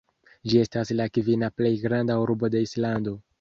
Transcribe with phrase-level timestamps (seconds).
[0.53, 3.15] Ĝi estas la kvina plej granda urbo de Islando.